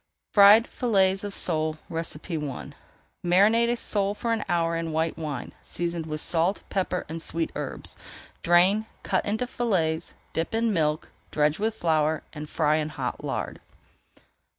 [0.33, 2.73] FRIED FILLETS OF SOLE I
[3.23, 7.51] Marinate a sole for an hour in white wine, seasoned with salt, pepper, and sweet
[7.55, 7.95] herbs.
[8.41, 13.59] Drain, cut into fillets, dip in milk, dredge with flour, and fry in hot lard.